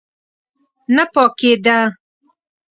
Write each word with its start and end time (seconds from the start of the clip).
نه 0.95 1.03
پاکېده. 1.13 1.77